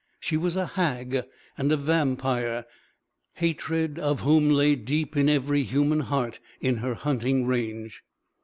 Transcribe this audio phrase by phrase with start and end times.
[0.19, 1.25] She was a hag
[1.59, 2.65] and a vampire,
[3.33, 8.01] hatred of whom lay deep in every human heart in her hunting range.